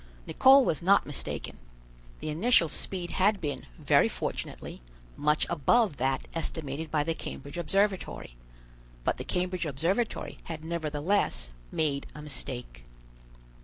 [0.25, 1.59] Nicholl was not mistaken.
[2.21, 4.81] The initial speed had been, very fortunately,
[5.15, 8.35] much above that estimated by the Cambridge Observatory;
[9.03, 12.83] but the Cambridge Observatory had nevertheless made a mistake.